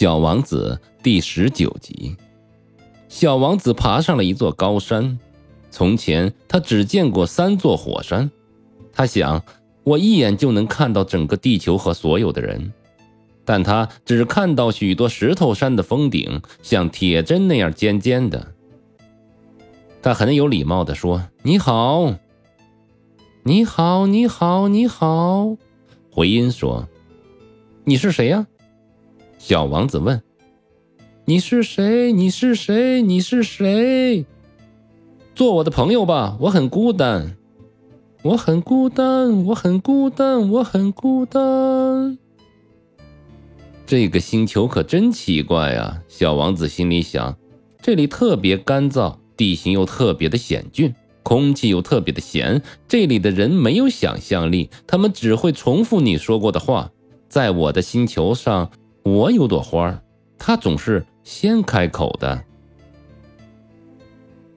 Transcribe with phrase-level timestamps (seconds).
[0.00, 2.16] 小王子第十九集。
[3.10, 5.18] 小王子爬上了一座高山。
[5.70, 8.30] 从前他只见过三座火山。
[8.94, 9.44] 他想，
[9.84, 12.72] 我一眼就能看到整个地球和所有的人。
[13.44, 18.54] 但他只看到许多石头山的峰顶像铁针那样尖尖的。
[20.00, 22.14] 他很有礼貌地说：“你好，
[23.42, 25.58] 你好，你好，你好。”
[26.10, 26.88] 回音说
[27.84, 28.46] ：“你是谁呀？”
[29.40, 30.22] 小王子问
[31.24, 32.12] ：“你是谁？
[32.12, 33.00] 你是谁？
[33.00, 34.26] 你是谁？
[35.34, 37.38] 做我的朋友吧，我很孤单，
[38.22, 42.18] 我很孤单，我很孤单，我很孤单。”
[43.86, 46.02] 这个星球可真奇怪啊！
[46.06, 47.38] 小王子心里想
[47.80, 52.60] ：“这里特别干燥，地形又特别的险峻，空气又特别的咸。
[52.86, 56.90] 这里的人没有想象力，他们只会重复你说过的话。
[57.30, 58.70] 在我的星球上。”
[59.02, 60.00] 我有朵花，
[60.38, 62.44] 它总是先开口的。